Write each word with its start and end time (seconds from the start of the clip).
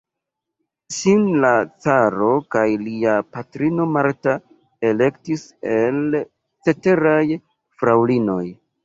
Ŝin 0.93 1.25
la 1.41 1.49
caro 1.87 2.29
kaj 2.55 2.63
lia 2.85 3.13
patrino 3.35 3.85
Marta 3.97 4.33
elektis 4.89 5.45
el 5.75 6.01
ceteraj 6.23 7.21
fraŭlinoj. 7.83 8.43